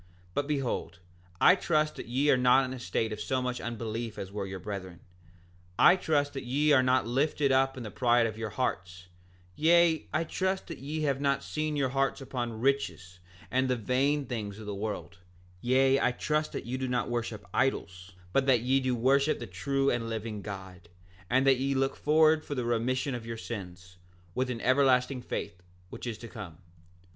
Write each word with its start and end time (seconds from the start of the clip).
7:6 0.01 0.07
But 0.33 0.47
behold, 0.47 0.99
I 1.39 1.53
trust 1.53 1.95
that 1.97 2.07
ye 2.07 2.31
are 2.31 2.35
not 2.35 2.65
in 2.65 2.73
a 2.73 2.79
state 2.79 3.13
of 3.13 3.21
so 3.21 3.39
much 3.39 3.61
unbelief 3.61 4.17
as 4.17 4.31
were 4.31 4.47
your 4.47 4.57
brethren; 4.57 5.01
I 5.77 5.95
trust 5.95 6.33
that 6.33 6.43
ye 6.43 6.71
are 6.71 6.81
not 6.81 7.05
lifted 7.05 7.51
up 7.51 7.77
in 7.77 7.83
the 7.83 7.91
pride 7.91 8.25
of 8.25 8.35
your 8.35 8.49
hearts; 8.49 9.09
yea, 9.55 10.07
I 10.11 10.23
trust 10.23 10.65
that 10.69 10.79
ye 10.79 11.01
have 11.01 11.21
not 11.21 11.43
set 11.43 11.75
your 11.75 11.89
hearts 11.89 12.19
upon 12.19 12.61
riches 12.61 13.19
and 13.51 13.69
the 13.69 13.75
vain 13.75 14.25
things 14.25 14.57
of 14.57 14.65
the 14.65 14.73
world; 14.73 15.19
yea, 15.61 15.99
I 16.01 16.11
trust 16.13 16.51
that 16.53 16.65
you 16.65 16.79
do 16.79 16.87
not 16.87 17.07
worship 17.11 17.45
idols, 17.53 18.13
but 18.33 18.47
that 18.47 18.61
ye 18.61 18.79
do 18.79 18.95
worship 18.95 19.37
the 19.37 19.45
true 19.45 19.91
and 19.91 20.09
living 20.09 20.41
God, 20.41 20.89
and 21.29 21.45
that 21.45 21.59
ye 21.59 21.75
look 21.75 21.95
forward 21.95 22.43
for 22.43 22.55
the 22.55 22.65
remission 22.65 23.13
of 23.13 23.27
your 23.27 23.37
sins, 23.37 23.97
with 24.33 24.49
an 24.49 24.61
everlasting 24.61 25.21
faith, 25.21 25.61
which 25.91 26.07
is 26.07 26.17
to 26.17 26.27
come. 26.27 26.57